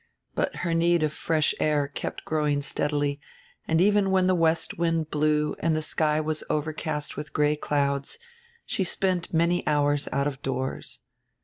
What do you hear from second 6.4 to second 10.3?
overcast with gray clouds, she spent many hours out